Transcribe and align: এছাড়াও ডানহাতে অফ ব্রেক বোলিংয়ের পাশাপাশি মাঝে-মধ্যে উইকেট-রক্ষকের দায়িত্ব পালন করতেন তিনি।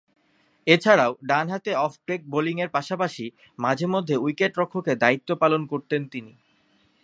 এছাড়াও 0.67 1.11
ডানহাতে 1.27 1.71
অফ 1.77 1.93
ব্রেক 2.05 2.21
বোলিংয়ের 2.29 2.69
পাশাপাশি 2.69 3.25
মাঝে-মধ্যে 3.59 4.15
উইকেট-রক্ষকের 4.17 4.97
দায়িত্ব 4.97 5.29
পালন 5.35 5.61
করতেন 5.65 6.01
তিনি। 6.07 6.31